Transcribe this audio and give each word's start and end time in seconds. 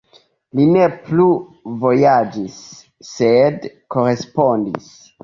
Li 0.59 0.63
ne 0.75 0.85
plu 1.09 1.25
vojaĝis, 1.83 2.55
sed 3.11 3.69
korespondis.“. 3.97 4.91